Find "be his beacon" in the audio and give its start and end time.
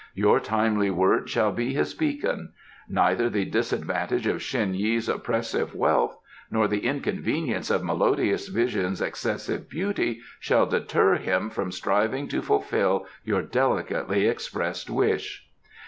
1.51-2.53